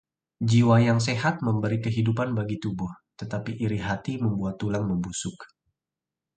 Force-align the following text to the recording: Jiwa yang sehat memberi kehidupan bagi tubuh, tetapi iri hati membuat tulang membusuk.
Jiwa 0.49 0.77
yang 0.87 0.97
sehat 1.07 1.35
memberi 1.47 1.77
kehidupan 1.85 2.29
bagi 2.37 2.57
tubuh, 2.63 2.89
tetapi 3.21 3.51
iri 3.65 3.77
hati 3.87 4.13
membuat 4.23 4.55
tulang 4.61 4.85
membusuk. 4.91 5.37